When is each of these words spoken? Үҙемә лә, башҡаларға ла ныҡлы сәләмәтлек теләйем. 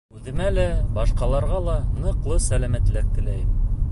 Үҙемә 0.19 0.45
лә, 0.53 0.63
башҡаларға 0.95 1.59
ла 1.67 1.77
ныҡлы 2.05 2.39
сәләмәтлек 2.49 3.15
теләйем. 3.19 3.55